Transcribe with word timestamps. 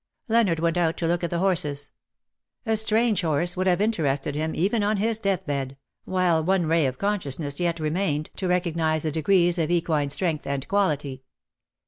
Leonard 0.27 0.59
went 0.59 0.77
out 0.79 0.97
to 0.97 1.05
look 1.07 1.23
at 1.23 1.29
the 1.29 1.37
horses. 1.37 1.91
A 2.65 2.75
strange 2.75 3.21
horse 3.21 3.55
would 3.55 3.67
have 3.67 3.79
interested 3.79 4.33
him 4.33 4.55
even 4.55 4.81
on 4.81 4.97
his 4.97 5.19
death 5.19 5.45
bed, 5.45 5.77
while 6.05 6.43
one 6.43 6.65
ray 6.65 6.87
of 6.87 6.97
consciousnesss 6.97 7.59
yet 7.59 7.79
remained 7.79 8.31
to 8.37 8.47
recognize 8.47 9.03
the 9.03 9.11
degrees 9.11 9.59
of 9.59 9.69
equine 9.69 10.09
strength 10.09 10.47
and 10.47 10.67
quality. 10.67 11.21